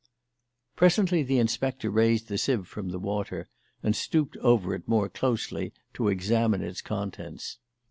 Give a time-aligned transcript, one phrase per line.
[0.75, 3.49] Presently the inspector raised the sieve from the water
[3.83, 7.59] and stooped over it more closely to examine its contents.